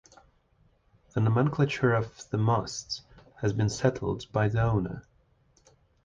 The 1.13 1.19
nomenclature 1.19 1.93
of 1.93 2.27
the 2.31 2.37
masts 2.39 3.03
has 3.41 3.53
been 3.53 3.69
settled 3.69 4.25
by 4.31 4.47
the 4.49 4.59
owner. 4.63 5.05